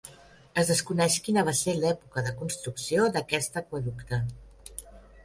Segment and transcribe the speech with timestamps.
[0.59, 4.21] Es desconeix quina va ser l'època de construcció d'aquest aqüeducte.